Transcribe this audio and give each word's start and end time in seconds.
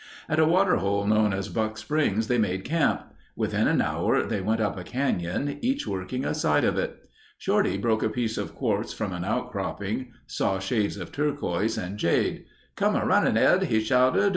At 0.27 0.39
a 0.39 0.45
water 0.47 0.77
hole 0.77 1.05
known 1.05 1.31
as 1.31 1.47
Buck 1.47 1.77
Springs 1.77 2.27
they 2.27 2.39
made 2.39 2.63
camp. 2.65 3.03
Within 3.35 3.67
an 3.67 3.81
hour 3.83 4.23
they 4.25 4.41
went 4.41 4.59
up 4.59 4.75
a 4.75 4.83
canyon, 4.83 5.59
each 5.61 5.85
working 5.85 6.25
a 6.25 6.33
side 6.33 6.63
of 6.63 6.75
it. 6.75 7.07
Shorty 7.37 7.77
broke 7.77 8.01
a 8.01 8.09
piece 8.09 8.35
of 8.35 8.55
quartz 8.55 8.93
from 8.93 9.13
an 9.13 9.23
outcropping; 9.23 10.11
saw 10.25 10.57
shades 10.57 10.97
of 10.97 11.11
turquoise 11.11 11.77
and 11.77 11.99
jade. 11.99 12.45
"Come 12.75 12.95
a 12.95 13.05
runnin' 13.05 13.37
Ed," 13.37 13.65
he 13.65 13.79
shouted. 13.79 14.29